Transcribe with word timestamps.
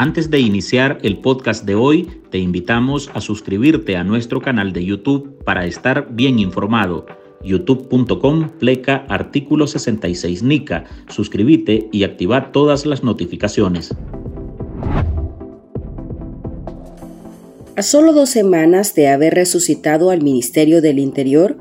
Antes 0.00 0.30
de 0.30 0.38
iniciar 0.38 1.00
el 1.02 1.18
podcast 1.18 1.64
de 1.64 1.74
hoy, 1.74 2.08
te 2.30 2.38
invitamos 2.38 3.10
a 3.14 3.20
suscribirte 3.20 3.96
a 3.96 4.04
nuestro 4.04 4.40
canal 4.40 4.72
de 4.72 4.84
YouTube 4.84 5.42
para 5.42 5.66
estar 5.66 6.06
bien 6.12 6.38
informado. 6.38 7.04
youtube.com 7.42 8.48
pleca 8.60 9.04
artículo 9.08 9.66
66 9.66 10.44
NICA. 10.44 10.84
Suscríbete 11.08 11.88
y 11.90 12.04
activa 12.04 12.52
todas 12.52 12.86
las 12.86 13.02
notificaciones. 13.02 13.92
A 17.74 17.82
solo 17.82 18.12
dos 18.12 18.30
semanas 18.30 18.94
de 18.94 19.08
haber 19.08 19.34
resucitado 19.34 20.12
al 20.12 20.22
Ministerio 20.22 20.80
del 20.80 21.00
Interior, 21.00 21.58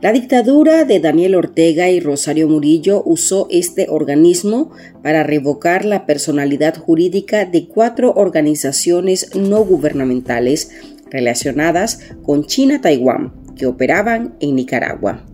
la 0.00 0.12
dictadura 0.12 0.84
de 0.84 0.98
Daniel 0.98 1.34
Ortega 1.34 1.90
y 1.90 2.00
Rosario 2.00 2.48
Murillo 2.48 3.02
usó 3.04 3.46
este 3.50 3.86
organismo 3.90 4.70
para 5.02 5.24
revocar 5.24 5.84
la 5.84 6.06
personalidad 6.06 6.76
jurídica 6.76 7.44
de 7.44 7.66
cuatro 7.68 8.14
organizaciones 8.14 9.34
no 9.34 9.62
gubernamentales 9.62 10.70
relacionadas 11.10 12.00
con 12.22 12.46
China-Taiwán 12.46 13.34
que 13.56 13.66
operaban 13.66 14.36
en 14.40 14.56
Nicaragua. 14.56 15.29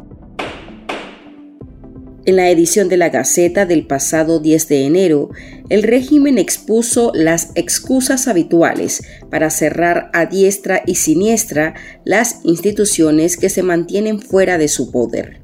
En 2.27 2.35
la 2.35 2.51
edición 2.51 2.89
de 2.89 2.97
la 2.97 3.09
Gaceta 3.09 3.67
del 3.67 3.87
pasado 3.87 4.41
10 4.41 4.67
de 4.67 4.85
enero, 4.85 5.31
el 5.69 5.85
régimen 5.85 6.39
expuso 6.39 7.13
las 7.15 7.53
excusas 7.55 8.27
habituales 8.27 9.05
para 9.31 9.49
cerrar 9.49 10.11
a 10.13 10.27
diestra 10.27 10.83
y 10.85 10.97
siniestra 10.97 11.75
las 12.05 12.41
instituciones 12.43 13.37
que 13.37 13.49
se 13.49 13.63
mantienen 13.63 14.19
fuera 14.21 14.59
de 14.59 14.67
su 14.67 14.91
poder. 14.91 15.41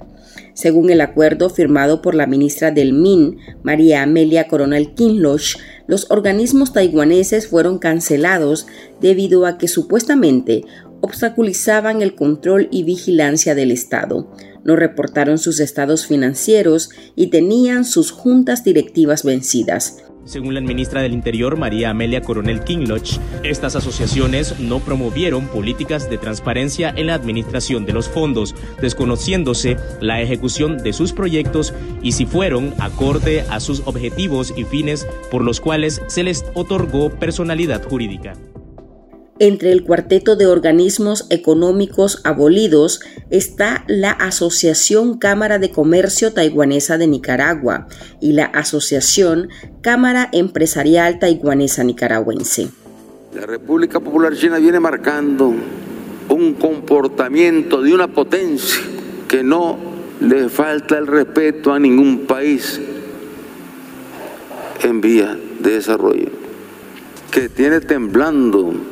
Según 0.54 0.90
el 0.90 1.00
acuerdo 1.02 1.50
firmado 1.50 2.02
por 2.02 2.16
la 2.16 2.26
ministra 2.26 2.72
del 2.72 2.92
MIN, 2.92 3.38
María 3.62 4.02
Amelia 4.02 4.48
Coronel 4.48 4.94
Kinloch, 4.94 5.58
los 5.86 6.10
organismos 6.10 6.72
taiwaneses 6.72 7.46
fueron 7.46 7.78
cancelados 7.78 8.66
debido 9.00 9.46
a 9.46 9.56
que 9.56 9.68
supuestamente 9.68 10.64
obstaculizaban 11.00 12.02
el 12.02 12.16
control 12.16 12.68
y 12.72 12.82
vigilancia 12.82 13.54
del 13.54 13.70
Estado, 13.70 14.28
no 14.64 14.76
reportaron 14.76 15.38
sus 15.38 15.60
estados 15.60 16.06
financieros 16.06 16.90
y 17.16 17.28
tenían 17.28 17.84
sus 17.84 18.10
juntas 18.10 18.64
directivas 18.64 19.24
vencidas. 19.24 20.02
Según 20.24 20.54
la 20.54 20.60
ministra 20.60 21.02
del 21.02 21.14
Interior, 21.14 21.56
María 21.56 21.90
Amelia 21.90 22.22
Coronel 22.22 22.62
Kingloch, 22.62 23.18
estas 23.42 23.74
asociaciones 23.74 24.60
no 24.60 24.78
promovieron 24.78 25.48
políticas 25.48 26.08
de 26.08 26.16
transparencia 26.16 26.94
en 26.96 27.08
la 27.08 27.14
administración 27.14 27.84
de 27.86 27.92
los 27.92 28.08
fondos, 28.08 28.54
desconociéndose 28.80 29.76
la 30.00 30.20
ejecución 30.20 30.78
de 30.78 30.92
sus 30.92 31.12
proyectos 31.12 31.74
y 32.02 32.12
si 32.12 32.24
fueron 32.24 32.72
acorde 32.78 33.44
a 33.50 33.58
sus 33.58 33.82
objetivos 33.84 34.54
y 34.56 34.62
fines 34.62 35.08
por 35.30 35.42
los 35.42 35.60
cuales 35.60 36.00
se 36.06 36.22
les 36.22 36.44
otorgó 36.54 37.10
personalidad 37.10 37.82
jurídica. 37.82 38.34
Entre 39.44 39.72
el 39.72 39.82
cuarteto 39.82 40.36
de 40.36 40.46
organismos 40.46 41.26
económicos 41.28 42.20
abolidos 42.22 43.00
está 43.28 43.82
la 43.88 44.12
Asociación 44.12 45.18
Cámara 45.18 45.58
de 45.58 45.72
Comercio 45.72 46.32
Taiwanesa 46.32 46.96
de 46.96 47.08
Nicaragua 47.08 47.88
y 48.20 48.34
la 48.34 48.44
Asociación 48.44 49.48
Cámara 49.80 50.28
Empresarial 50.32 51.18
Taiwanesa 51.18 51.82
Nicaragüense. 51.82 52.68
La 53.34 53.44
República 53.44 53.98
Popular 53.98 54.32
China 54.36 54.58
viene 54.58 54.78
marcando 54.78 55.52
un 56.28 56.54
comportamiento 56.54 57.82
de 57.82 57.92
una 57.92 58.06
potencia 58.06 58.80
que 59.26 59.42
no 59.42 59.76
le 60.20 60.50
falta 60.50 60.96
el 60.96 61.08
respeto 61.08 61.72
a 61.72 61.80
ningún 61.80 62.26
país 62.28 62.80
en 64.84 65.00
vía 65.00 65.36
de 65.58 65.70
desarrollo, 65.72 66.28
que 67.32 67.48
tiene 67.48 67.80
temblando 67.80 68.91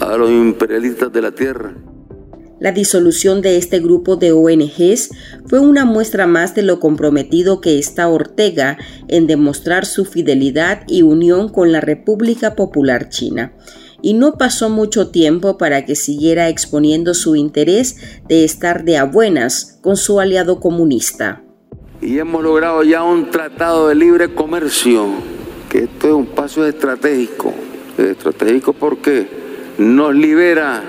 a 0.00 0.16
los 0.16 0.30
imperialistas 0.30 1.12
de 1.12 1.22
la 1.22 1.32
tierra. 1.32 1.74
La 2.60 2.72
disolución 2.72 3.42
de 3.42 3.58
este 3.58 3.80
grupo 3.80 4.16
de 4.16 4.32
ONGs 4.32 5.10
fue 5.46 5.58
una 5.58 5.84
muestra 5.84 6.26
más 6.26 6.54
de 6.54 6.62
lo 6.62 6.80
comprometido 6.80 7.60
que 7.60 7.78
está 7.78 8.08
Ortega 8.08 8.78
en 9.08 9.26
demostrar 9.26 9.84
su 9.84 10.04
fidelidad 10.04 10.82
y 10.86 11.02
unión 11.02 11.48
con 11.48 11.72
la 11.72 11.80
República 11.80 12.54
Popular 12.54 13.10
China. 13.10 13.52
Y 14.02 14.14
no 14.14 14.38
pasó 14.38 14.70
mucho 14.70 15.08
tiempo 15.08 15.58
para 15.58 15.84
que 15.84 15.96
siguiera 15.96 16.48
exponiendo 16.48 17.12
su 17.12 17.36
interés 17.36 17.96
de 18.28 18.44
estar 18.44 18.84
de 18.84 18.98
a 18.98 19.04
buenas 19.04 19.78
con 19.82 19.96
su 19.96 20.20
aliado 20.20 20.60
comunista. 20.60 21.42
Y 22.00 22.18
hemos 22.18 22.42
logrado 22.42 22.82
ya 22.82 23.02
un 23.02 23.30
tratado 23.30 23.88
de 23.88 23.94
libre 23.94 24.32
comercio, 24.34 25.06
que 25.68 25.84
esto 25.84 26.08
es 26.08 26.14
un 26.14 26.26
paso 26.26 26.66
estratégico. 26.66 27.52
¿Estratégico 27.98 28.72
por 28.72 28.98
qué? 28.98 29.43
Nos 29.78 30.14
libera 30.14 30.82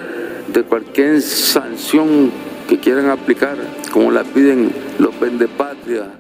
de 0.54 0.64
cualquier 0.64 1.22
sanción 1.22 2.32
que 2.68 2.80
quieran 2.80 3.10
aplicar, 3.10 3.58
como 3.92 4.12
la 4.12 4.24
piden 4.24 4.72
los 5.00 5.20
vendepatria. 5.20 6.20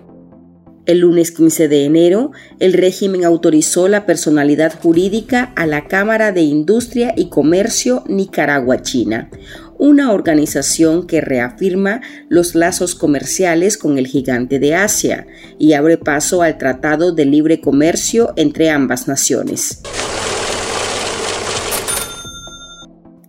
El 0.85 0.99
lunes 0.99 1.31
15 1.31 1.67
de 1.67 1.85
enero, 1.85 2.31
el 2.59 2.73
régimen 2.73 3.25
autorizó 3.25 3.87
la 3.87 4.05
personalidad 4.05 4.79
jurídica 4.79 5.51
a 5.55 5.65
la 5.65 5.87
Cámara 5.87 6.31
de 6.31 6.41
Industria 6.41 7.13
y 7.17 7.29
Comercio 7.29 8.03
Nicaragua-China, 8.07 9.31
una 9.79 10.11
organización 10.11 11.07
que 11.07 11.21
reafirma 11.21 12.01
los 12.29 12.53
lazos 12.53 12.93
comerciales 12.93 13.77
con 13.77 13.97
el 13.97 14.05
gigante 14.05 14.59
de 14.59 14.75
Asia 14.75 15.25
y 15.57 15.73
abre 15.73 15.97
paso 15.97 16.43
al 16.43 16.59
Tratado 16.59 17.13
de 17.13 17.25
Libre 17.25 17.61
Comercio 17.61 18.33
entre 18.35 18.69
ambas 18.69 19.07
naciones. 19.07 19.81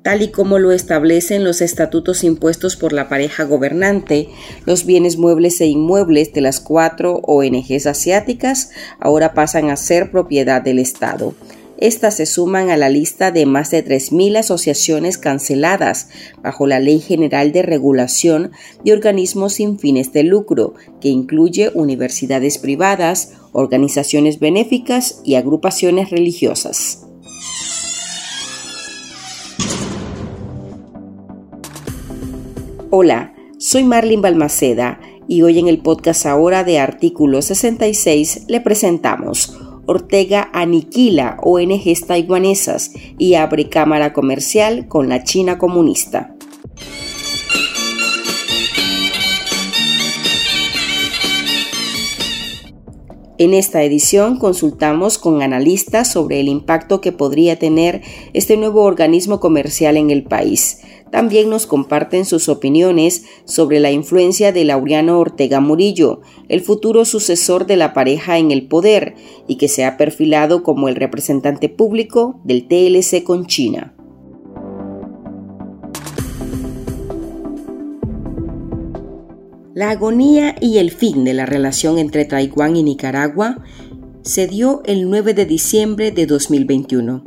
Tal 0.07 0.23
y 0.23 0.29
como 0.29 0.61
lo 0.61 0.71
establecen 0.71 1.43
los 1.43 1.61
estatutos 1.61 2.23
impuestos 2.23 2.77
por 2.77 2.93
la 2.93 3.09
pareja 3.09 3.43
gobernante, 3.43 4.29
los 4.65 4.87
bienes 4.87 5.17
muebles 5.17 5.61
e 5.61 5.67
inmuebles 5.67 6.33
de 6.33 6.43
las 6.43 6.61
cuatro 6.61 7.23
ONGs 7.25 7.89
asiáticas 7.89 8.71
ahora 9.01 9.35
pasan 9.35 9.69
a 9.69 9.77
ser 9.77 10.13
propiedad 10.13 10.63
del 10.63 10.79
Estado. 10.79 11.35
Estas 11.79 12.15
se 12.19 12.27
suman 12.27 12.71
a 12.71 12.77
la 12.77 12.89
lista 12.89 13.33
de 13.33 13.47
más 13.47 13.73
de 13.73 13.85
3.000 13.85 14.37
asociaciones 14.39 15.19
canceladas 15.19 16.09
bajo 16.41 16.69
la 16.69 16.79
Ley 16.79 17.01
General 17.01 17.51
de 17.51 17.63
Regulación 17.63 18.53
de 18.85 18.93
Organismos 18.93 19.55
sin 19.55 19.77
fines 19.77 20.13
de 20.13 20.23
lucro, 20.23 20.75
que 21.01 21.09
incluye 21.09 21.73
universidades 21.75 22.59
privadas, 22.59 23.33
organizaciones 23.51 24.39
benéficas 24.39 25.21
y 25.25 25.35
agrupaciones 25.35 26.11
religiosas. 26.11 26.96
Hola, 32.99 33.35
soy 33.59 33.85
Marlene 33.85 34.23
Balmaceda 34.23 34.99
y 35.29 35.43
hoy 35.43 35.59
en 35.59 35.69
el 35.69 35.83
podcast 35.83 36.25
ahora 36.25 36.65
de 36.65 36.79
Artículo 36.79 37.43
66 37.43 38.47
le 38.49 38.63
presentamos 38.63 39.55
Ortega 39.85 40.49
aniquila 40.55 41.37
ONGs 41.43 42.07
taiwanesas 42.07 42.93
y 43.19 43.35
abre 43.35 43.69
cámara 43.69 44.15
comercial 44.15 44.89
con 44.89 45.11
la 45.11 45.25
China 45.25 45.59
comunista. 45.59 46.35
En 53.39 53.53
esta 53.53 53.83
edición 53.83 54.39
consultamos 54.39 55.19
con 55.19 55.43
analistas 55.43 56.11
sobre 56.11 56.41
el 56.41 56.49
impacto 56.49 57.03
que 57.03 57.13
podría 57.13 57.59
tener 57.59 58.01
este 58.33 58.57
nuevo 58.57 58.85
organismo 58.85 59.41
comercial 59.41 59.99
en 59.99 60.11
el 60.11 60.25
país. 60.25 60.81
También 61.11 61.51
nos 61.51 61.67
comparten 61.67 62.25
sus 62.25 62.49
opiniones 62.49 63.25
sobre 63.45 63.79
la 63.79 63.93
influencia 63.93 64.53
de 64.53 64.65
Laureano 64.65 65.21
Ortega 65.21 65.61
Murillo, 65.61 66.21
el 66.49 66.61
futuro 66.61 67.05
sucesor 67.05 67.67
de 67.67 67.77
la 67.77 67.95
pareja 67.95 68.39
en 68.39 68.51
el 68.51 68.67
poder 68.67 69.15
y 69.47 69.57
que 69.57 69.69
se 69.69 69.85
ha 69.85 69.97
perfilado 69.97 70.63
como 70.63 70.89
el 70.89 70.97
representante 70.97 71.69
público 71.69 72.41
del 72.45 72.67
TLC 72.67 73.23
con 73.23 73.47
China. 73.47 73.95
La 79.75 79.91
agonía 79.91 80.57
y 80.61 80.79
el 80.79 80.91
fin 80.91 81.23
de 81.25 81.35
la 81.35 81.45
relación 81.45 81.99
entre 81.99 82.25
Taiwán 82.25 82.77
y 82.77 82.83
Nicaragua 82.83 83.59
se 84.23 84.49
dio 84.49 84.83
el 84.87 85.09
9 85.09 85.35
de 85.35 85.45
diciembre 85.45 86.11
de 86.11 86.27
2021, 86.27 87.23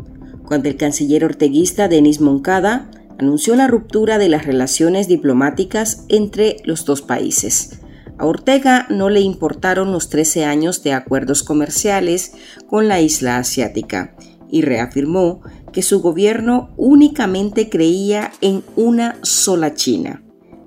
cuando 0.46 0.68
el 0.68 0.76
canciller 0.76 1.24
orteguista 1.24 1.88
Denis 1.88 2.20
Moncada 2.20 2.90
anunció 3.20 3.56
la 3.56 3.68
ruptura 3.68 4.18
de 4.18 4.30
las 4.30 4.46
relaciones 4.46 5.10
diplomáticas 5.10 6.06
entre 6.08 6.56
los 6.64 6.86
dos 6.86 7.02
países. 7.02 7.82
A 8.18 8.26
Ortega 8.26 8.88
no 8.90 9.10
le 9.10 9.20
importaron 9.20 9.92
los 9.92 10.10
13 10.10 10.46
años 10.46 10.84
de 10.84 10.94
acuerdos 10.94 11.44
comerciales 11.44 12.32
con 12.68 12.88
la 12.88 13.02
isla 13.02 13.38
asiática 13.38 14.16
y 14.50 14.62
reafirmó 14.62 15.42
que 15.74 15.84
su 15.84 16.02
gobierno 16.02 16.70
únicamente 16.78 17.70
creía 17.70 18.32
en 18.40 18.64
una 18.78 19.20
sola 19.22 19.74
China, 19.74 20.24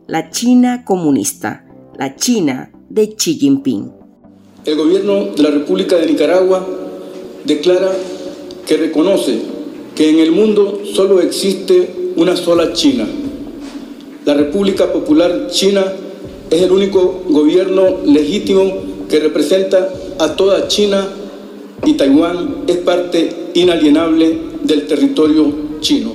la 0.06 0.30
China 0.30 0.84
comunista, 0.84 1.64
la 1.98 2.16
China 2.16 2.70
de 2.90 3.14
Xi 3.14 3.34
Jinping. 3.34 3.92
El 4.66 4.76
gobierno 4.76 5.32
de 5.34 5.42
la 5.42 5.50
República 5.50 5.96
de 5.96 6.06
Nicaragua 6.06 6.68
declara 7.44 7.92
que 8.66 8.76
reconoce 8.76 9.40
que 9.94 10.10
en 10.10 10.18
el 10.18 10.32
mundo 10.32 10.82
solo 10.84 11.20
existe 11.20 12.01
una 12.16 12.36
sola 12.36 12.72
China. 12.72 13.06
La 14.24 14.34
República 14.34 14.92
Popular 14.92 15.48
China 15.50 15.84
es 16.50 16.62
el 16.62 16.70
único 16.70 17.22
gobierno 17.28 18.02
legítimo 18.04 18.72
que 19.08 19.20
representa 19.20 19.88
a 20.18 20.36
toda 20.36 20.68
China 20.68 21.06
y 21.84 21.94
Taiwán 21.94 22.64
es 22.66 22.76
parte 22.78 23.50
inalienable 23.54 24.38
del 24.62 24.86
territorio 24.86 25.80
chino. 25.80 26.12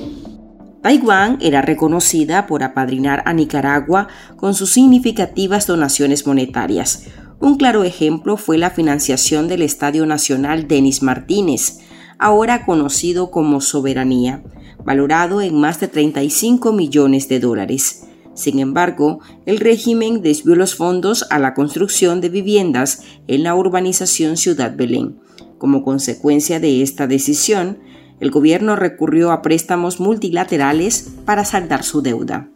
Taiwán 0.82 1.38
era 1.40 1.60
reconocida 1.60 2.46
por 2.46 2.62
apadrinar 2.62 3.22
a 3.26 3.34
Nicaragua 3.34 4.08
con 4.36 4.54
sus 4.54 4.70
significativas 4.70 5.66
donaciones 5.66 6.26
monetarias. 6.26 7.04
Un 7.40 7.56
claro 7.56 7.84
ejemplo 7.84 8.36
fue 8.36 8.58
la 8.58 8.70
financiación 8.70 9.48
del 9.48 9.62
Estadio 9.62 10.06
Nacional 10.06 10.66
Denis 10.66 11.02
Martínez, 11.02 11.80
ahora 12.18 12.64
conocido 12.64 13.30
como 13.30 13.60
Soberanía, 13.60 14.42
valorado 14.84 15.40
en 15.40 15.58
más 15.58 15.80
de 15.80 15.88
35 15.88 16.72
millones 16.72 17.28
de 17.28 17.40
dólares. 17.40 18.04
Sin 18.34 18.60
embargo, 18.60 19.18
el 19.46 19.58
régimen 19.58 20.22
desvió 20.22 20.54
los 20.54 20.76
fondos 20.76 21.26
a 21.30 21.40
la 21.40 21.54
construcción 21.54 22.20
de 22.20 22.28
viviendas 22.28 23.02
en 23.26 23.42
la 23.42 23.54
urbanización 23.54 24.36
Ciudad 24.36 24.76
Belén. 24.76 25.18
Como 25.58 25.82
consecuencia 25.82 26.60
de 26.60 26.82
esta 26.82 27.08
decisión, 27.08 27.78
el 28.20 28.30
gobierno 28.30 28.76
recurrió 28.76 29.32
a 29.32 29.42
préstamos 29.42 29.98
multilaterales 29.98 31.08
para 31.24 31.44
saldar 31.44 31.82
su 31.82 32.00
deuda. 32.00 32.48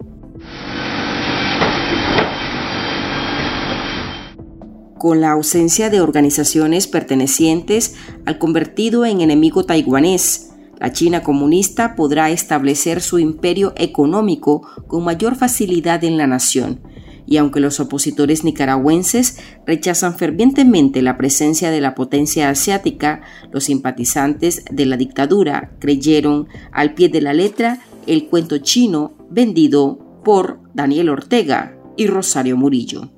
Con 4.98 5.20
la 5.20 5.32
ausencia 5.32 5.90
de 5.90 6.00
organizaciones 6.00 6.86
pertenecientes 6.86 7.96
al 8.24 8.38
convertido 8.38 9.04
en 9.04 9.20
enemigo 9.20 9.64
taiwanés, 9.64 10.51
la 10.82 10.92
China 10.92 11.22
comunista 11.22 11.94
podrá 11.94 12.30
establecer 12.32 13.00
su 13.00 13.20
imperio 13.20 13.72
económico 13.76 14.66
con 14.88 15.04
mayor 15.04 15.36
facilidad 15.36 16.02
en 16.02 16.16
la 16.16 16.26
nación, 16.26 16.80
y 17.24 17.36
aunque 17.36 17.60
los 17.60 17.78
opositores 17.78 18.42
nicaragüenses 18.42 19.38
rechazan 19.64 20.18
fervientemente 20.18 21.00
la 21.00 21.16
presencia 21.16 21.70
de 21.70 21.80
la 21.80 21.94
potencia 21.94 22.48
asiática, 22.48 23.20
los 23.52 23.62
simpatizantes 23.62 24.64
de 24.72 24.86
la 24.86 24.96
dictadura 24.96 25.70
creyeron 25.78 26.48
al 26.72 26.94
pie 26.94 27.08
de 27.08 27.20
la 27.20 27.32
letra 27.32 27.78
el 28.08 28.26
cuento 28.26 28.58
chino 28.58 29.14
vendido 29.30 30.00
por 30.24 30.58
Daniel 30.74 31.10
Ortega 31.10 31.76
y 31.96 32.08
Rosario 32.08 32.56
Murillo. 32.56 33.08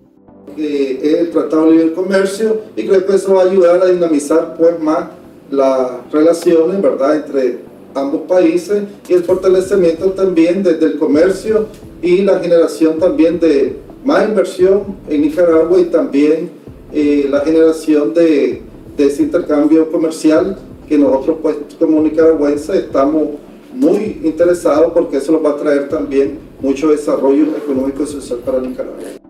el 0.59 1.31
Tratado 1.31 1.71
de 1.71 1.77
Libre 1.79 1.95
Comercio 1.95 2.61
y 2.77 2.87
que 2.87 2.97
eso 3.09 3.33
va 3.33 3.45
a 3.45 3.47
ayudar 3.47 3.81
a 3.81 3.87
dinamizar 3.87 4.55
pues 4.59 4.79
más 4.81 5.24
las 5.55 6.11
relaciones 6.13 6.81
¿verdad? 6.81 7.17
entre 7.17 7.59
ambos 7.95 8.23
países 8.23 8.85
y 9.09 9.13
el 9.13 9.25
fortalecimiento 9.25 10.11
también 10.11 10.63
desde 10.63 10.87
el 10.87 10.99
comercio 10.99 11.67
y 12.03 12.23
la 12.23 12.39
generación 12.41 12.99
también 12.99 13.39
de 13.41 13.77
más 14.05 14.29
inversión 14.29 14.97
en 15.09 15.23
Nicaragua 15.23 15.81
y 15.81 15.85
también 15.85 16.51
eh, 16.93 17.27
la 17.31 17.41
generación 17.41 18.13
de, 18.13 18.63
de, 18.97 19.07
ese 19.07 19.23
intercambio 19.23 19.91
comercial 19.91 20.59
que 20.89 20.99
nosotros 20.99 21.39
pues 21.43 21.57
como 21.79 22.03
nicaragüenses 22.03 22.77
estamos 22.77 23.29
muy 23.73 24.21
interesados 24.23 24.93
porque 24.93 25.17
eso 25.17 25.33
nos 25.33 25.45
va 25.45 25.51
a 25.51 25.57
traer 25.57 25.89
también 25.89 26.39
mucho 26.61 26.91
desarrollo 26.91 27.47
económico 27.57 28.03
y 28.03 28.07
social 28.07 28.39
para 28.45 28.61
Nicaragua. 28.61 29.24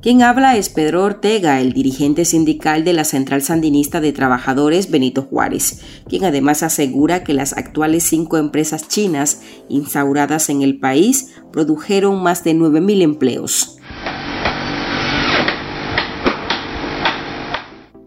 Quien 0.00 0.22
habla 0.22 0.56
es 0.56 0.68
Pedro 0.68 1.02
Ortega, 1.02 1.60
el 1.60 1.72
dirigente 1.72 2.24
sindical 2.24 2.84
de 2.84 2.92
la 2.92 3.02
Central 3.02 3.42
Sandinista 3.42 4.00
de 4.00 4.12
Trabajadores 4.12 4.92
Benito 4.92 5.22
Juárez, 5.22 5.80
quien 6.08 6.24
además 6.24 6.62
asegura 6.62 7.24
que 7.24 7.34
las 7.34 7.52
actuales 7.52 8.04
cinco 8.04 8.38
empresas 8.38 8.86
chinas 8.86 9.40
instauradas 9.68 10.50
en 10.50 10.62
el 10.62 10.78
país 10.78 11.34
produjeron 11.52 12.22
más 12.22 12.44
de 12.44 12.54
9.000 12.54 13.02
empleos. 13.02 13.77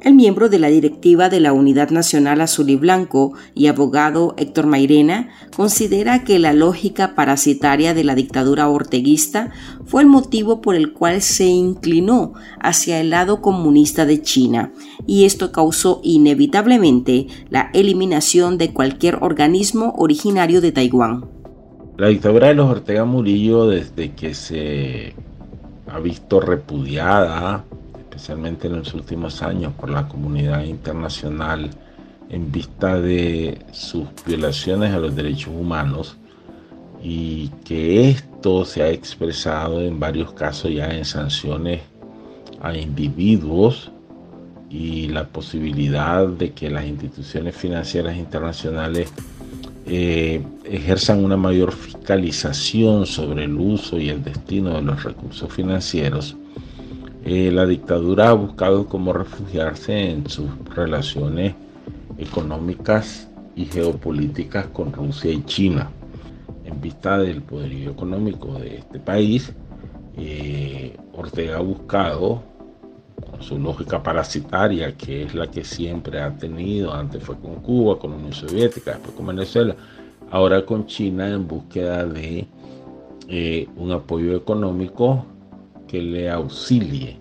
El 0.02 0.16
miembro 0.16 0.50
de 0.50 0.58
la 0.58 0.70
directiva 0.70 1.30
de 1.30 1.40
la 1.40 1.54
Unidad 1.54 1.92
Nacional 1.92 2.42
Azul 2.42 2.72
y 2.72 2.76
Blanco 2.76 3.34
y 3.54 3.68
abogado 3.68 4.34
Héctor 4.36 4.66
Mairena 4.66 5.30
considera 5.56 6.24
que 6.24 6.40
la 6.40 6.54
lógica 6.54 7.14
parasitaria 7.14 7.94
de 7.94 8.04
la 8.04 8.16
dictadura 8.16 8.68
orteguista 8.68 9.52
fue 9.86 10.02
el 10.02 10.08
motivo 10.08 10.60
por 10.60 10.74
el 10.74 10.94
cual 10.94 11.22
se 11.22 11.46
inclinó 11.46 12.34
hacia 12.60 13.00
el 13.00 13.12
lado 13.12 13.42
comunista 13.42 14.08
de 14.08 14.24
China 14.24 14.74
y 15.06 15.26
esto 15.26 15.52
causó 15.52 16.02
inevitablemente 16.04 17.28
la 17.52 17.70
eliminación 17.72 18.58
de 18.58 18.74
cualquier 18.74 19.20
organismo 19.22 19.94
originario 20.00 20.62
de 20.62 20.72
Taiwán. 20.72 21.26
La 21.98 22.08
dictadura 22.08 22.48
de 22.48 22.56
los 22.56 22.72
Ortega 22.72 23.06
Murillo 23.06 23.68
desde 23.68 24.14
que 24.14 24.34
se 24.34 25.14
ha 25.86 26.00
visto 26.00 26.40
repudiada 26.40 27.66
especialmente 28.12 28.68
en 28.68 28.76
los 28.76 28.94
últimos 28.94 29.42
años 29.42 29.72
por 29.74 29.90
la 29.90 30.10
comunidad 30.10 30.66
internacional 30.66 31.70
en 32.30 32.52
vista 32.52 33.00
de 33.00 33.58
sus 33.72 34.06
violaciones 34.26 34.94
a 34.94 35.00
los 35.00 35.16
derechos 35.16 35.54
humanos 35.58 36.18
y 37.02 37.48
que 37.64 38.10
esto 38.10 38.66
se 38.66 38.84
ha 38.84 38.90
expresado 38.90 39.82
en 39.82 39.98
varios 39.98 40.34
casos 40.34 40.74
ya 40.74 40.90
en 40.94 41.06
sanciones 41.06 41.82
a 42.62 42.76
individuos 42.76 43.92
y 44.70 45.08
la 45.08 45.26
posibilidad 45.28 46.28
de 46.28 46.52
que 46.52 46.70
las 46.70 46.86
instituciones 46.86 47.56
financieras 47.56 48.18
internacionales 48.18 49.10
eh, 49.86 50.44
ejerzan 50.66 51.24
una 51.24 51.38
mayor 51.38 51.72
fiscalización 51.72 53.06
sobre 53.06 53.46
el 53.46 53.56
uso 53.56 53.98
y 53.98 54.10
el 54.10 54.22
destino 54.22 54.74
de 54.74 54.82
los 54.82 55.02
recursos 55.02 55.52
financieros 55.52 56.36
eh, 57.24 57.52
la 57.52 57.66
dictadura 57.66 58.30
ha 58.30 58.34
buscado 58.34 58.88
cómo 58.88 59.14
refugiarse 59.14 60.10
en 60.10 60.28
sus 60.28 60.50
relaciones 60.74 61.54
económicas 62.18 63.30
y 63.56 63.66
geopolíticas 63.66 64.68
con 64.68 64.92
Rusia 64.92 65.32
y 65.32 65.44
China. 65.44 65.92
En 66.66 66.82
vista 66.82 67.20
del 67.20 67.44
poderío 67.44 67.92
económico 67.92 68.54
de 68.60 68.78
este 68.78 69.00
país, 69.00 69.54
eh, 70.18 70.98
Ortega 71.14 71.58
ha 71.58 71.62
buscado, 71.62 72.42
con 73.30 73.42
su 73.44 73.60
lógica 73.60 74.02
parasitaria, 74.02 74.98
que 74.98 75.24
es 75.24 75.36
la 75.36 75.46
que 75.50 75.64
siempre 75.64 76.20
ha 76.22 76.36
tenido, 76.36 76.92
antes 76.92 77.24
fue 77.24 77.38
con 77.38 77.56
Cuba, 77.56 78.00
con 78.00 78.12
la 78.12 78.18
Unión 78.18 78.34
Soviética, 78.34 78.94
después 78.94 79.16
con 79.16 79.28
Venezuela, 79.28 79.76
ahora 80.32 80.66
con 80.66 80.88
China 80.88 81.30
en 81.30 81.48
búsqueda 81.48 82.04
de 82.06 82.48
eh, 83.28 83.68
un 83.78 83.92
apoyo 83.92 84.36
económico 84.36 85.26
que 85.92 86.02
le 86.02 86.30
auxilie 86.30 87.18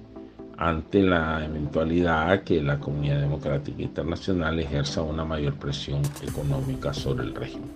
ante 0.57 1.03
la 1.03 1.45
eventualidad 1.45 2.45
que 2.45 2.63
la 2.63 2.79
comunidad 2.79 3.21
democrática 3.21 3.83
internacional 3.83 4.61
ejerza 4.61 5.03
una 5.03 5.25
mayor 5.25 5.55
presión 5.55 6.03
económica 6.23 6.95
sobre 6.95 7.25
el 7.25 7.35
régimen. 7.35 7.73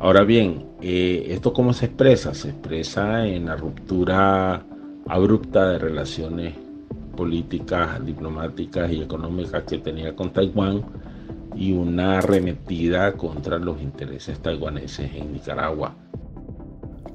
Ahora 0.00 0.24
bien, 0.24 0.66
eh, 0.80 1.26
¿esto 1.28 1.52
cómo 1.52 1.72
se 1.72 1.86
expresa? 1.86 2.34
Se 2.34 2.48
expresa 2.48 3.24
en 3.24 3.46
la 3.46 3.54
ruptura 3.54 4.64
abrupta 5.06 5.68
de 5.68 5.78
relaciones 5.78 6.54
políticas, 7.16 8.04
diplomáticas 8.04 8.90
y 8.90 9.02
económicas 9.02 9.62
que 9.62 9.78
tenía 9.78 10.16
con 10.16 10.32
Taiwán 10.32 10.82
y 11.54 11.72
una 11.72 12.18
arremetida 12.18 13.12
contra 13.12 13.60
los 13.60 13.80
intereses 13.80 14.40
taiwaneses 14.40 15.14
en 15.14 15.32
Nicaragua 15.34 15.94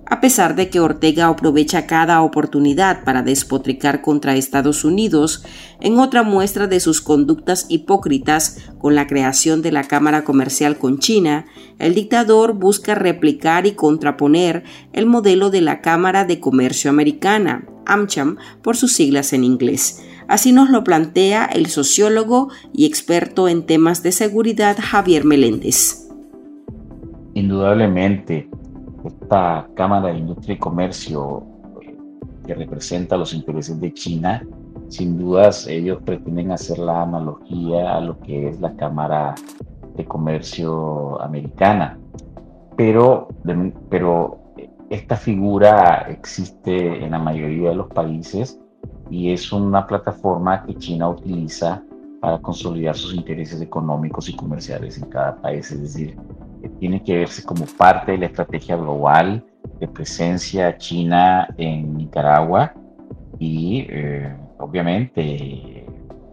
a 0.07 0.21
pesar 0.21 0.55
de 0.55 0.69
que 0.69 0.79
Ortega 0.79 1.27
aprovecha 1.27 1.87
cada 1.87 2.21
oportunidad 2.21 3.03
para 3.03 3.23
despotricar 3.23 4.01
contra 4.01 4.35
Estados 4.35 4.85
Unidos, 4.85 5.43
en 5.81 5.97
otra 5.97 6.23
muestra 6.23 6.67
de 6.67 6.79
sus 6.79 7.01
conductas 7.01 7.65
hipócritas 7.69 8.59
con 8.77 8.93
la 8.95 9.07
creación 9.07 9.61
de 9.61 9.71
la 9.71 9.83
Cámara 9.83 10.23
Comercial 10.23 10.77
con 10.77 10.99
China, 10.99 11.45
el 11.79 11.95
dictador 11.95 12.53
busca 12.53 12.93
replicar 12.93 13.65
y 13.65 13.71
contraponer 13.71 14.63
el 14.93 15.07
modelo 15.07 15.49
de 15.49 15.61
la 15.61 15.81
Cámara 15.81 16.23
de 16.23 16.39
Comercio 16.39 16.89
Americana, 16.89 17.65
AmCham 17.85 18.37
por 18.61 18.77
sus 18.77 18.93
siglas 18.93 19.33
en 19.33 19.43
inglés. 19.43 20.03
Así 20.27 20.51
nos 20.51 20.69
lo 20.69 20.83
plantea 20.83 21.45
el 21.45 21.67
sociólogo 21.67 22.49
y 22.73 22.85
experto 22.85 23.47
en 23.47 23.65
temas 23.65 24.01
de 24.03 24.11
seguridad 24.11 24.77
Javier 24.79 25.23
Meléndez. 25.23 26.07
Indudablemente, 27.35 28.49
esta 29.25 29.67
Cámara 29.73 30.09
de 30.09 30.19
Industria 30.19 30.55
y 30.55 30.59
Comercio 30.59 31.43
eh, 31.81 31.97
que 32.45 32.53
representa 32.53 33.17
los 33.17 33.33
intereses 33.33 33.79
de 33.81 33.91
China, 33.91 34.45
sin 34.87 35.17
dudas 35.17 35.65
ellos 35.67 35.99
pretenden 36.05 36.51
hacer 36.51 36.77
la 36.77 37.01
analogía 37.01 37.97
a 37.97 38.01
lo 38.01 38.19
que 38.19 38.49
es 38.49 38.61
la 38.61 38.75
Cámara 38.75 39.33
de 39.95 40.05
Comercio 40.05 41.19
americana. 41.21 41.97
Pero, 42.77 43.29
pero 43.89 44.39
esta 44.91 45.15
figura 45.15 46.05
existe 46.09 47.03
en 47.03 47.11
la 47.11 47.19
mayoría 47.19 47.69
de 47.69 47.75
los 47.75 47.87
países 47.87 48.59
y 49.09 49.31
es 49.31 49.51
una 49.51 49.87
plataforma 49.87 50.63
que 50.65 50.75
China 50.75 51.09
utiliza 51.09 51.81
para 52.21 52.37
consolidar 52.39 52.95
sus 52.95 53.15
intereses 53.15 53.59
económicos 53.59 54.29
y 54.29 54.35
comerciales 54.35 54.97
en 54.99 55.09
cada 55.09 55.35
país. 55.41 55.71
Es 55.71 55.81
decir, 55.81 56.15
tiene 56.79 57.03
que 57.03 57.17
verse 57.17 57.43
como 57.43 57.65
parte 57.65 58.13
de 58.13 58.17
la 58.19 58.25
estrategia 58.27 58.75
global 58.75 59.43
de 59.79 59.87
presencia 59.87 60.77
china 60.77 61.47
en 61.57 61.97
Nicaragua. 61.97 62.73
Y 63.39 63.85
eh, 63.89 64.35
obviamente 64.59 65.85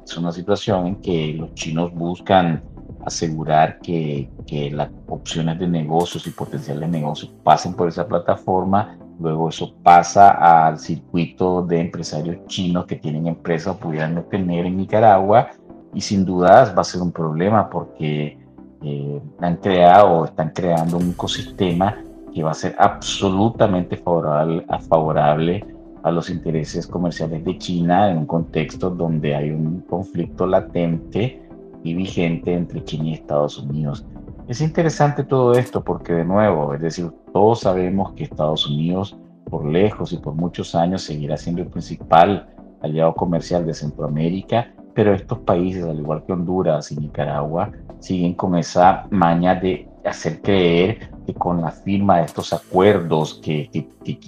es 0.05 0.17
una 0.17 0.33
situación 0.33 0.87
en 0.87 0.97
que 0.97 1.35
los 1.35 1.55
chinos 1.55 1.93
buscan 1.95 2.63
asegurar 3.05 3.81
que, 3.81 4.31
que, 4.47 4.71
las 4.71 4.91
opciones 5.09 5.59
de 5.59 5.67
negocios 5.67 6.27
y 6.27 6.31
potenciales 6.31 6.89
negocios 6.89 7.33
pasen 7.43 7.75
por 7.75 7.89
esa 7.89 8.07
plataforma, 8.07 8.97
luego 9.19 9.49
eso 9.49 9.75
pasa 9.83 10.67
al 10.67 10.79
circuito 10.79 11.63
de 11.63 11.81
empresarios 11.81 12.47
chinos 12.47 12.87
que 12.87 12.97
tienen 12.97 13.27
empresas 13.27 13.75
o 13.75 13.79
pudieran 13.79 14.25
tener 14.31 14.67
en 14.67 14.77
Nicaragua. 14.77 15.51
Y 15.95 16.01
sin 16.01 16.25
dudas 16.25 16.75
va 16.77 16.81
a 16.81 16.85
ser 16.85 17.03
un 17.03 17.13
problema 17.13 17.69
porque 17.69 18.39
eh, 18.85 19.21
han 19.41 19.57
creado 19.57 20.21
o 20.21 20.25
están 20.25 20.51
creando 20.51 20.97
un 20.97 21.11
ecosistema 21.11 21.97
que 22.35 22.43
va 22.43 22.53
a 22.53 22.55
ser 22.55 22.75
absolutamente 22.79 23.97
favorable, 23.97 24.65
favorable 24.89 25.65
a 26.03 26.11
los 26.11 26.31
intereses 26.31 26.87
comerciales 26.87 27.45
de 27.45 27.59
China 27.59 28.11
en 28.11 28.19
un 28.19 28.27
contexto 28.27 28.91
donde 28.91 29.35
hay 29.35 29.51
un 29.51 29.81
conflicto 29.83 30.47
latente 30.47 31.41
y 31.85 31.95
vigente 31.95 32.55
entre 32.55 32.83
China 32.85 33.09
y 33.09 33.15
Estados 33.15 33.59
Unidos. 33.59 34.05
Es 34.49 34.61
interesante 34.61 35.25
todo 35.25 35.53
esto 35.53 35.83
porque 35.85 36.13
de 36.13 36.25
nuevo, 36.25 36.75
es 36.75 36.81
decir, 36.81 37.11
todos 37.33 37.61
sabemos 37.61 38.13
que 38.13 38.25
Estados 38.25 38.67
Unidos 38.69 39.17
por 39.49 39.67
lejos 39.67 40.13
y 40.13 40.17
por 40.17 40.35
muchos 40.35 40.75
años 40.75 41.03
seguirá 41.03 41.37
siendo 41.37 41.63
el 41.63 41.69
principal 41.69 42.49
aliado 42.81 43.15
comercial 43.15 43.65
de 43.65 43.75
Centroamérica, 43.75 44.75
pero 44.95 45.15
estos 45.15 45.39
países, 45.41 45.85
al 45.85 45.99
igual 45.99 46.25
que 46.25 46.33
Honduras 46.33 46.93
y 46.93 46.97
Nicaragua, 46.97 47.71
siguen 48.01 48.35
con 48.35 48.57
esa 48.57 49.07
maña 49.11 49.55
de 49.55 49.89
hacer 50.05 50.41
creer 50.43 51.11
que 51.27 51.35
con 51.35 51.61
la 51.61 51.71
firma 51.71 52.19
de 52.19 52.25
estos 52.25 52.53
acuerdos 52.53 53.41
que, 53.43 53.71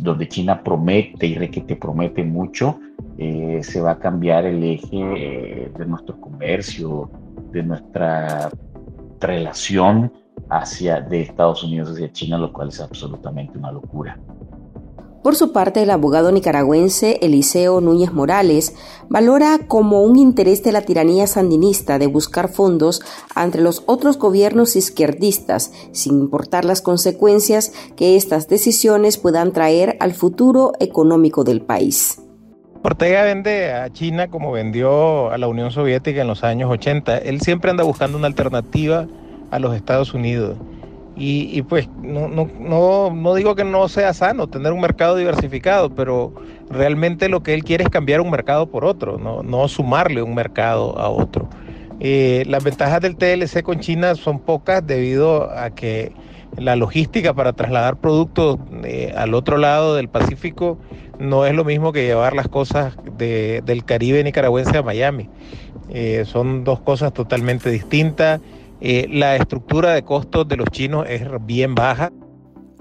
donde 0.00 0.28
China 0.28 0.62
promete 0.62 1.26
y 1.26 1.48
te 1.48 1.76
promete 1.76 2.22
mucho, 2.22 2.78
eh, 3.18 3.60
se 3.62 3.80
va 3.80 3.92
a 3.92 3.98
cambiar 3.98 4.44
el 4.46 4.62
eje 4.62 4.88
eh, 4.92 5.72
de 5.76 5.86
nuestro 5.86 6.20
comercio, 6.20 7.10
de 7.50 7.62
nuestra 7.62 8.50
relación 9.20 10.12
hacia 10.50 11.00
de 11.00 11.22
Estados 11.22 11.62
Unidos 11.64 11.90
hacia 11.90 12.12
China, 12.12 12.38
lo 12.38 12.52
cual 12.52 12.68
es 12.68 12.80
absolutamente 12.80 13.58
una 13.58 13.72
locura. 13.72 14.18
Por 15.24 15.36
su 15.36 15.52
parte, 15.52 15.82
el 15.82 15.88
abogado 15.88 16.32
nicaragüense 16.32 17.18
Eliseo 17.22 17.80
Núñez 17.80 18.12
Morales 18.12 18.76
valora 19.08 19.58
como 19.66 20.02
un 20.02 20.18
interés 20.18 20.62
de 20.62 20.70
la 20.70 20.82
tiranía 20.82 21.26
sandinista 21.26 21.98
de 21.98 22.08
buscar 22.08 22.50
fondos 22.50 23.00
entre 23.34 23.62
los 23.62 23.84
otros 23.86 24.18
gobiernos 24.18 24.76
izquierdistas, 24.76 25.72
sin 25.92 26.20
importar 26.20 26.66
las 26.66 26.82
consecuencias 26.82 27.72
que 27.96 28.16
estas 28.16 28.48
decisiones 28.48 29.16
puedan 29.16 29.54
traer 29.54 29.96
al 29.98 30.12
futuro 30.12 30.72
económico 30.78 31.42
del 31.42 31.62
país. 31.62 32.20
Ortega 32.82 33.22
vende 33.22 33.72
a 33.72 33.90
China 33.90 34.28
como 34.28 34.52
vendió 34.52 35.30
a 35.30 35.38
la 35.38 35.48
Unión 35.48 35.70
Soviética 35.70 36.20
en 36.20 36.28
los 36.28 36.44
años 36.44 36.70
80. 36.70 37.16
Él 37.16 37.40
siempre 37.40 37.70
anda 37.70 37.82
buscando 37.82 38.18
una 38.18 38.26
alternativa 38.26 39.06
a 39.50 39.58
los 39.58 39.74
Estados 39.74 40.12
Unidos. 40.12 40.58
Y, 41.16 41.62
pues 41.62 41.88
no, 42.02 42.26
no, 42.26 42.50
no, 42.58 43.10
no, 43.10 43.34
digo 43.34 43.54
que 43.54 43.62
no 43.62 43.88
sea 43.88 44.12
sano 44.12 44.48
tener 44.48 44.72
un 44.72 44.80
mercado 44.80 45.14
diversificado, 45.14 45.94
pero 45.94 46.34
realmente 46.68 47.28
lo 47.28 47.42
que 47.44 47.54
él 47.54 47.62
quiere 47.62 47.84
es 47.84 47.90
cambiar 47.90 48.20
un 48.20 48.30
mercado 48.30 48.66
por 48.66 48.84
otro, 48.84 49.16
no, 49.16 49.44
no 49.44 49.68
sumarle 49.68 50.22
un 50.22 50.34
mercado 50.34 50.98
a 50.98 51.08
otro. 51.08 51.48
Eh, 52.00 52.42
las 52.48 52.64
ventajas 52.64 53.00
del 53.00 53.16
TLC 53.16 53.62
con 53.62 53.78
China 53.78 54.16
son 54.16 54.40
pocas 54.40 54.84
debido 54.84 55.50
a 55.56 55.70
que 55.70 56.12
la 56.56 56.74
logística 56.74 57.32
para 57.32 57.52
trasladar 57.52 57.96
productos 57.96 58.58
eh, 58.82 59.12
al 59.16 59.34
otro 59.34 59.56
lado 59.56 59.94
del 59.94 60.08
Pacífico 60.08 60.78
no 61.18 61.46
es 61.46 61.54
lo 61.54 61.64
mismo 61.64 61.92
que 61.92 62.04
llevar 62.04 62.34
las 62.34 62.48
cosas 62.48 62.96
del 63.16 63.84
Caribe 63.84 64.24
nicaragüense 64.24 64.78
a 64.78 64.82
Miami. 64.82 65.28
Eh, 65.90 66.24
son 66.26 66.64
dos 66.64 66.80
cosas 66.80 67.12
totalmente 67.12 67.70
distintas 67.70 68.40
eh, 68.86 69.08
la 69.10 69.34
estructura 69.36 69.94
de 69.94 70.04
costos 70.04 70.46
de 70.46 70.58
los 70.58 70.68
chinos 70.68 71.06
es 71.08 71.22
bien 71.46 71.74
baja. 71.74 72.12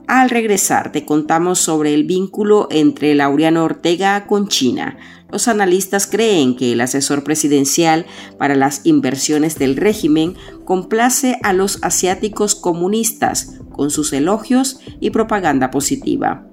Al 0.05 0.29
regresar 0.29 0.91
te 0.91 1.05
contamos 1.05 1.59
sobre 1.59 1.93
el 1.93 2.03
vínculo 2.03 2.67
entre 2.71 3.15
Laureano 3.15 3.63
Ortega 3.63 4.27
con 4.27 4.49
China. 4.49 4.97
Los 5.31 5.47
analistas 5.47 6.05
creen 6.05 6.57
que 6.57 6.73
el 6.73 6.81
asesor 6.81 7.23
presidencial 7.23 8.05
para 8.37 8.55
las 8.55 8.85
inversiones 8.85 9.57
del 9.57 9.77
régimen 9.77 10.35
complace 10.65 11.39
a 11.41 11.53
los 11.53 11.81
asiáticos 11.83 12.53
comunistas 12.53 13.61
con 13.71 13.89
sus 13.89 14.11
elogios 14.11 14.81
y 14.99 15.11
propaganda 15.11 15.71
positiva. 15.71 16.52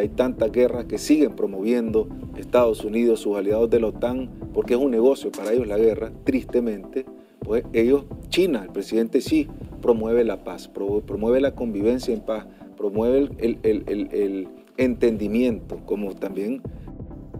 hay 0.00 0.08
tantas 0.08 0.52
guerras 0.52 0.84
que 0.86 0.98
siguen 0.98 1.34
promoviendo 1.34 2.08
Estados 2.36 2.84
Unidos, 2.84 3.20
sus 3.20 3.36
aliados 3.36 3.70
de 3.70 3.80
la 3.80 3.88
OTAN, 3.88 4.30
porque 4.52 4.74
es 4.74 4.80
un 4.80 4.90
negocio 4.90 5.30
para 5.30 5.52
ellos 5.52 5.66
la 5.66 5.78
guerra, 5.78 6.12
tristemente, 6.24 7.06
pues 7.40 7.64
ellos, 7.72 8.04
China, 8.28 8.62
el 8.64 8.72
presidente 8.72 9.18
Xi, 9.18 9.48
promueve 9.82 10.24
la 10.24 10.44
paz, 10.44 10.68
promueve 10.68 11.40
la 11.40 11.54
convivencia 11.54 12.14
en 12.14 12.20
paz, 12.20 12.46
promueve 12.76 13.30
el, 13.38 13.58
el 13.62 14.48
entendimiento, 14.76 15.80
como 15.84 16.14
también 16.14 16.62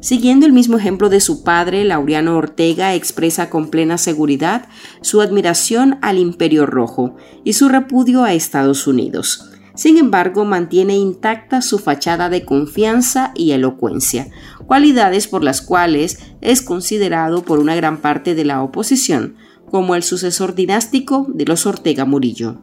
Siguiendo 0.04 0.44
el 0.44 0.52
mismo 0.52 0.76
ejemplo 0.76 1.08
de 1.08 1.18
su 1.18 1.44
padre, 1.44 1.82
Laureano 1.82 2.36
Ortega 2.36 2.94
expresa 2.94 3.48
con 3.48 3.70
plena 3.70 3.96
seguridad 3.96 4.68
su 5.00 5.22
admiración 5.22 5.98
al 6.02 6.18
Imperio 6.18 6.66
Rojo 6.66 7.16
y 7.42 7.54
su 7.54 7.70
repudio 7.70 8.22
a 8.22 8.34
Estados 8.34 8.86
Unidos. 8.86 9.53
Sin 9.74 9.98
embargo, 9.98 10.44
mantiene 10.44 10.96
intacta 10.96 11.60
su 11.60 11.78
fachada 11.78 12.28
de 12.28 12.44
confianza 12.44 13.32
y 13.34 13.50
elocuencia, 13.50 14.28
cualidades 14.66 15.26
por 15.26 15.42
las 15.42 15.62
cuales 15.62 16.18
es 16.40 16.62
considerado 16.62 17.42
por 17.42 17.58
una 17.58 17.74
gran 17.74 17.98
parte 17.98 18.36
de 18.36 18.44
la 18.44 18.62
oposición 18.62 19.36
como 19.68 19.96
el 19.96 20.04
sucesor 20.04 20.54
dinástico 20.54 21.26
de 21.28 21.46
los 21.46 21.66
Ortega 21.66 22.04
Murillo. 22.04 22.60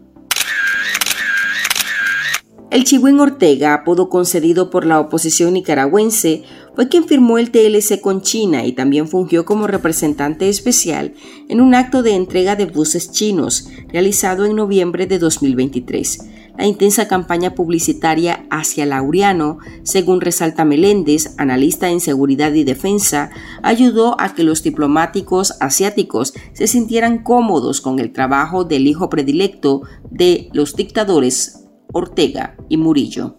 El 2.70 2.86
Chihuín 2.86 3.20
Ortega, 3.20 3.74
apodo 3.74 4.08
concedido 4.08 4.70
por 4.70 4.86
la 4.86 5.01
oposición 5.01 5.51
nicaragüense, 5.51 6.44
fue 6.74 6.88
quien 6.88 7.06
firmó 7.06 7.38
el 7.38 7.51
TLC 7.51 8.00
con 8.00 8.22
China 8.22 8.65
y 8.65 8.72
también 8.72 9.10
fungió 9.10 9.44
como 9.44 9.68
representante 9.68 10.48
especial 10.48 11.13
en 11.50 11.60
un 11.60 11.75
acto 11.75 12.01
de 12.01 12.15
entrega 12.15 12.56
de 12.56 12.63
buses 12.63 13.12
chinos 13.12 13.68
realizado 13.89 14.46
en 14.46 14.56
noviembre 14.56 15.06
de 15.06 15.20
2023 15.20 16.20
la 16.58 16.65
intensa 16.65 17.08
campaña 17.08 17.55
publicitaria 17.55 18.46
hacia 18.50 18.86
Laureano, 18.86 19.60
según 19.84 20.22
resalta 20.22 20.65
Meléndez, 20.65 21.36
analista 21.38 21.89
en 21.89 22.00
seguridad 22.00 22.53
y 22.53 22.63
defensa, 22.63 23.31
ayudó 23.63 24.20
a 24.20 24.34
que 24.34 24.43
los 24.43 24.63
diplomáticos 24.63 25.53
asiáticos 25.60 26.34
se 26.53 26.67
sintieran 26.67 27.24
cómodos 27.24 27.81
con 27.81 28.00
el 28.00 28.12
trabajo 28.12 28.63
del 28.63 28.88
hijo 28.88 29.10
predilecto 29.10 29.81
de 30.10 30.50
los 30.53 30.75
dictadores 30.75 31.65
Ortega 31.93 32.55
y 32.70 32.77
Murillo. 32.77 33.36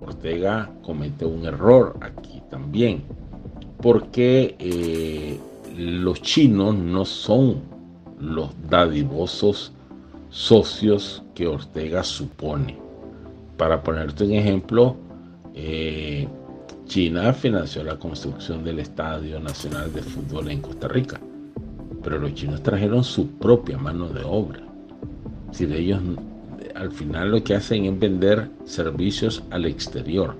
Ortega 0.00 0.70
comete 0.82 1.24
un 1.24 1.44
error 1.44 1.98
aquí. 2.00 2.42
también, 2.50 3.02
porque 3.82 4.56
eh, 4.58 5.38
los 5.76 6.22
chinos 6.22 6.74
no 6.74 7.04
son 7.04 7.60
los 8.18 8.50
dadivosos 8.68 9.72
socios 10.30 11.22
Ortega 11.46 12.02
supone. 12.02 12.76
Para 13.56 13.82
ponerte 13.82 14.24
un 14.24 14.32
ejemplo, 14.32 14.96
eh, 15.54 16.28
China 16.86 17.32
financió 17.32 17.82
la 17.84 17.98
construcción 17.98 18.64
del 18.64 18.80
Estadio 18.80 19.40
Nacional 19.40 19.92
de 19.92 20.02
Fútbol 20.02 20.50
en 20.50 20.60
Costa 20.60 20.88
Rica, 20.88 21.20
pero 22.02 22.18
los 22.18 22.34
chinos 22.34 22.62
trajeron 22.62 23.04
su 23.04 23.28
propia 23.32 23.76
mano 23.78 24.08
de 24.08 24.22
obra. 24.24 24.60
Si 25.50 25.66
de 25.66 25.78
ellos 25.78 26.00
al 26.74 26.92
final 26.92 27.30
lo 27.32 27.42
que 27.42 27.54
hacen 27.54 27.86
es 27.86 27.98
vender 27.98 28.48
servicios 28.64 29.42
al 29.50 29.66
exterior. 29.66 30.36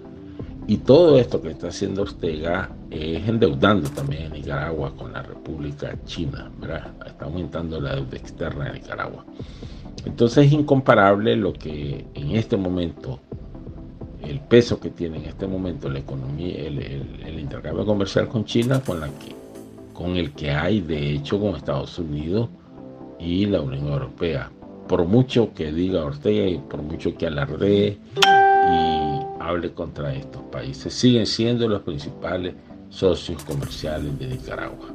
Y 0.67 0.79
todo 0.79 1.19
esto 1.19 1.41
que 1.41 1.51
está 1.51 1.69
haciendo 1.69 2.03
Ortega 2.03 2.71
es 2.91 3.27
endeudando 3.27 3.89
también 3.91 4.31
a 4.31 4.35
Nicaragua 4.35 4.95
con 4.95 5.13
la 5.13 5.23
República 5.23 5.97
China, 6.05 6.51
¿verdad? 6.61 6.93
Está 7.07 7.25
aumentando 7.25 7.81
la 7.81 7.97
deuda 7.97 8.17
externa 8.17 8.67
de 8.67 8.75
Nicaragua. 8.75 9.25
Entonces 10.09 10.47
es 10.47 10.53
incomparable 10.53 11.37
lo 11.37 11.53
que 11.53 12.07
en 12.15 12.31
este 12.33 12.57
momento, 12.57 13.21
el 14.23 14.41
peso 14.41 14.81
que 14.81 14.91
tiene 14.91 15.19
en 15.19 15.27
este 15.27 15.47
momento 15.47 15.89
la 15.89 15.99
economía, 15.99 16.57
el, 16.67 17.39
intercambio 17.39 17.87
comercial 17.87 18.29
con 18.29 18.45
China 18.45 18.83
con, 18.85 19.01
la 19.01 19.07
que, 19.07 19.35
con 19.93 20.17
el 20.17 20.33
que 20.33 20.51
hay 20.51 20.81
de 20.81 21.13
hecho 21.13 21.39
con 21.39 21.55
Estados 21.55 21.99
Unidos 21.99 22.49
y 23.21 23.47
la 23.47 23.61
Unión 23.61 23.87
Europea 23.87 24.51
por 24.89 25.05
mucho 25.05 25.53
que 25.55 25.71
diga 25.71 26.05
Ortega 26.05 26.49
y 26.49 26.59
por 26.59 26.83
mucho 26.83 27.15
que 27.15 27.27
alardee 27.27 27.99
y 28.17 29.21
hable 29.41 29.73
contra 29.73 30.15
estos 30.15 30.43
países, 30.51 30.93
siguen 30.95 31.27
siendo 31.27 31.69
los 31.69 31.83
principales 31.83 32.55
socios 32.89 33.45
comerciales 33.45 34.19
de 34.19 34.27
Nicaragua. 34.29 34.89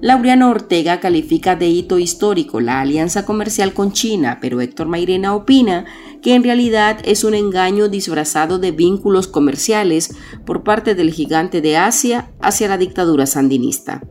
Laureano 0.00 0.50
Ortega 0.50 1.00
califica 1.00 1.56
de 1.56 1.68
hito 1.68 1.98
histórico 1.98 2.60
la 2.60 2.80
alianza 2.80 3.24
comercial 3.24 3.72
con 3.72 3.92
China, 3.92 4.38
pero 4.40 4.60
Héctor 4.60 4.88
Mairena 4.88 5.34
opina 5.34 5.86
que 6.20 6.34
en 6.34 6.42
realidad 6.42 6.98
es 7.04 7.24
un 7.24 7.34
engaño 7.34 7.88
disfrazado 7.88 8.58
de 8.58 8.72
vínculos 8.72 9.26
comerciales 9.26 10.14
por 10.44 10.64
parte 10.64 10.94
del 10.94 11.12
gigante 11.12 11.62
de 11.62 11.78
Asia 11.78 12.30
hacia 12.40 12.68
la 12.68 12.76
dictadura 12.76 13.24
sandinista. 13.26 14.02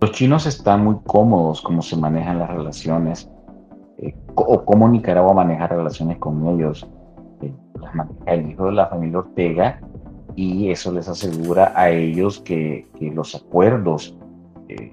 Los 0.00 0.12
chinos 0.12 0.46
están 0.46 0.84
muy 0.84 0.96
cómodos 1.04 1.60
cómo 1.60 1.82
se 1.82 1.96
manejan 1.96 2.38
las 2.38 2.50
relaciones 2.50 3.28
eh, 3.98 4.14
o 4.36 4.64
cómo 4.64 4.88
Nicaragua 4.88 5.34
maneja 5.34 5.66
relaciones 5.66 6.18
con 6.18 6.46
ellos. 6.46 6.86
Eh, 7.42 7.52
las 7.80 7.94
maneja 7.94 8.32
el 8.34 8.50
hijo 8.50 8.66
de 8.66 8.72
la 8.72 8.86
familia 8.86 9.18
Ortega 9.18 9.80
y 10.36 10.70
eso 10.70 10.92
les 10.92 11.08
asegura 11.08 11.72
a 11.74 11.90
ellos 11.90 12.40
que, 12.40 12.86
los 13.00 13.34
acuerdos 13.34 14.16
eh, 14.68 14.92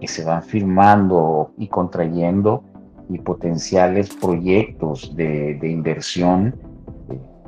que 0.00 0.08
se 0.08 0.24
van 0.24 0.42
firmando 0.42 1.52
y 1.56 1.68
contrayendo 1.68 2.62
y 3.08 3.18
potenciales 3.18 4.14
proyectos 4.14 5.14
de, 5.16 5.58
inversión 5.62 6.54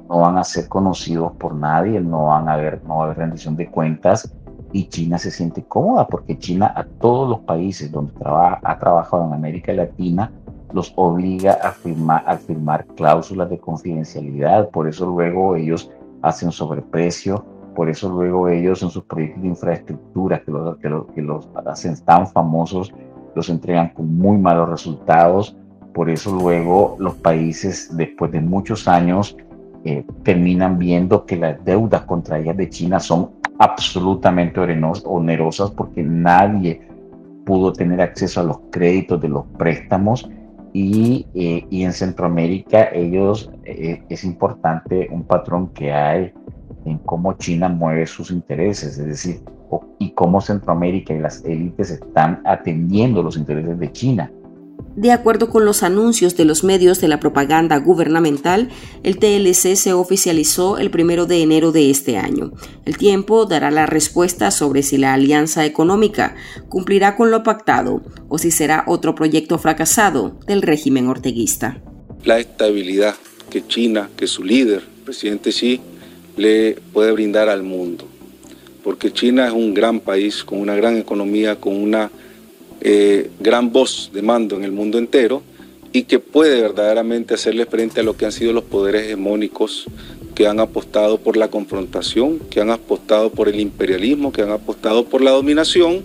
no 0.08 0.20
van 0.20 0.38
a 0.38 0.44
ser 0.44 0.68
conocidos 0.68 1.32
por 1.32 1.54
nadie, 1.54 2.00
no 2.00 2.26
van 2.26 2.48
a 2.48 2.54
haber, 2.54 2.82
no 2.84 2.96
va 2.96 3.02
a 3.02 3.04
haber 3.06 3.18
rendición 3.18 3.56
de 3.56 3.68
cuentas 3.68 4.34
y 4.72 4.88
China 4.88 5.18
se 5.18 5.30
siente 5.30 5.62
cómoda 5.64 6.06
porque 6.06 6.38
China 6.38 6.72
a 6.74 6.84
todos 6.84 7.28
los 7.28 7.40
países 7.40 7.90
donde 7.90 8.12
trabaja, 8.12 8.60
ha 8.62 8.78
trabajado 8.78 9.26
en 9.26 9.34
América 9.34 9.72
Latina 9.72 10.32
los 10.72 10.92
obliga 10.96 11.54
a 11.62 11.72
firmar, 11.72 12.24
a 12.26 12.36
firmar 12.36 12.86
cláusulas 12.96 13.48
de 13.50 13.58
confidencialidad, 13.58 14.68
por 14.70 14.88
eso 14.88 15.06
luego 15.06 15.56
ellos 15.56 15.90
hacen 16.22 16.52
sobreprecio, 16.52 17.44
por 17.78 17.88
eso 17.88 18.08
luego 18.08 18.48
ellos 18.48 18.82
en 18.82 18.90
sus 18.90 19.04
proyectos 19.04 19.40
de 19.40 19.48
infraestructura 19.50 20.42
que 20.42 20.50
los, 20.50 20.76
que 21.14 21.22
los, 21.22 21.48
hacen 21.64 21.94
tan 22.04 22.26
famosos, 22.26 22.92
los 23.36 23.48
entregan 23.48 23.90
con 23.90 24.18
muy 24.18 24.36
malos 24.36 24.68
resultados, 24.68 25.56
por 25.94 26.10
eso 26.10 26.34
luego 26.34 26.96
los 26.98 27.14
países 27.14 27.96
después 27.96 28.32
de 28.32 28.40
muchos 28.40 28.88
años 28.88 29.36
eh, 29.84 30.04
terminan 30.24 30.76
viendo 30.76 31.24
que 31.24 31.36
las 31.36 31.64
deudas 31.64 32.02
contra 32.02 32.40
ellas 32.40 32.56
de 32.56 32.68
China 32.68 32.98
son 32.98 33.30
absolutamente 33.60 34.58
onerosas 34.58 35.70
porque 35.70 36.02
nadie 36.02 36.82
pudo 37.46 37.72
tener 37.72 38.00
acceso 38.00 38.40
a 38.40 38.42
los 38.42 38.58
créditos 38.72 39.20
de 39.20 39.28
los 39.28 39.44
préstamos. 39.56 40.28
Y, 40.72 41.26
eh, 41.34 41.64
y 41.70 41.84
en 41.84 41.92
Centroamérica 41.92 42.88
ellos 42.92 43.52
eh, 43.64 44.02
es 44.08 44.24
importante 44.24 45.08
un 45.12 45.22
patrón 45.22 45.68
que 45.68 45.92
hay 45.92 46.32
en 46.88 46.98
cómo 46.98 47.34
China 47.34 47.68
mueve 47.68 48.06
sus 48.06 48.30
intereses, 48.30 48.98
es 48.98 49.06
decir, 49.06 49.40
y 49.98 50.10
cómo 50.12 50.40
Centroamérica 50.40 51.14
y 51.14 51.20
las 51.20 51.44
élites 51.44 51.90
están 51.90 52.40
atendiendo 52.44 53.22
los 53.22 53.36
intereses 53.36 53.78
de 53.78 53.92
China. 53.92 54.30
De 54.96 55.12
acuerdo 55.12 55.48
con 55.48 55.64
los 55.64 55.82
anuncios 55.82 56.36
de 56.36 56.44
los 56.44 56.64
medios 56.64 57.00
de 57.00 57.08
la 57.08 57.20
propaganda 57.20 57.76
gubernamental, 57.78 58.68
el 59.04 59.18
TLC 59.18 59.76
se 59.76 59.92
oficializó 59.92 60.78
el 60.78 60.90
primero 60.90 61.26
de 61.26 61.42
enero 61.42 61.70
de 61.70 61.90
este 61.90 62.16
año. 62.16 62.52
El 62.84 62.96
tiempo 62.96 63.46
dará 63.46 63.70
la 63.70 63.86
respuesta 63.86 64.50
sobre 64.50 64.82
si 64.82 64.98
la 64.98 65.14
alianza 65.14 65.64
económica 65.64 66.34
cumplirá 66.68 67.16
con 67.16 67.30
lo 67.30 67.44
pactado 67.44 68.02
o 68.28 68.38
si 68.38 68.50
será 68.50 68.84
otro 68.88 69.14
proyecto 69.14 69.58
fracasado 69.58 70.36
del 70.46 70.62
régimen 70.62 71.06
orteguista. 71.06 71.80
La 72.24 72.38
estabilidad 72.38 73.14
que 73.50 73.64
China, 73.66 74.10
que 74.16 74.26
su 74.26 74.42
líder, 74.42 74.82
presidente 75.04 75.50
Xi, 75.50 75.80
le 76.38 76.78
puede 76.92 77.12
brindar 77.12 77.48
al 77.48 77.62
mundo. 77.62 78.06
Porque 78.82 79.12
China 79.12 79.46
es 79.46 79.52
un 79.52 79.74
gran 79.74 80.00
país 80.00 80.44
con 80.44 80.60
una 80.60 80.74
gran 80.74 80.96
economía, 80.96 81.56
con 81.56 81.74
una 81.74 82.10
eh, 82.80 83.30
gran 83.40 83.72
voz 83.72 84.10
de 84.14 84.22
mando 84.22 84.56
en 84.56 84.64
el 84.64 84.72
mundo 84.72 84.98
entero 84.98 85.42
y 85.92 86.04
que 86.04 86.18
puede 86.18 86.60
verdaderamente 86.60 87.34
hacerle 87.34 87.66
frente 87.66 88.00
a 88.00 88.02
lo 88.04 88.16
que 88.16 88.24
han 88.24 88.32
sido 88.32 88.52
los 88.52 88.64
poderes 88.64 89.04
hegemónicos 89.04 89.86
que 90.34 90.46
han 90.46 90.60
apostado 90.60 91.18
por 91.18 91.36
la 91.36 91.48
confrontación, 91.48 92.38
que 92.38 92.60
han 92.60 92.70
apostado 92.70 93.30
por 93.30 93.48
el 93.48 93.58
imperialismo, 93.58 94.32
que 94.32 94.42
han 94.42 94.52
apostado 94.52 95.06
por 95.06 95.20
la 95.20 95.32
dominación 95.32 96.04